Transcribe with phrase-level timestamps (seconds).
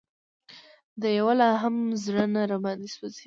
[1.01, 3.19] د یوه لا هم زړه نه راباندې سوزي